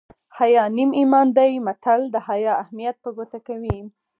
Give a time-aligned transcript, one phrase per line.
[0.37, 3.77] حیا نیم ایمان دی متل د حیا اهمیت په ګوته کوي